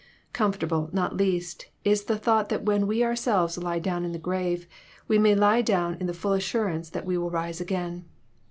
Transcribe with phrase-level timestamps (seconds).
[0.41, 4.65] —Comfortable, not least, is the thought that when we ourselves lie down in the grave,
[5.07, 8.05] we may lie down in the full assurance that we shall rise again.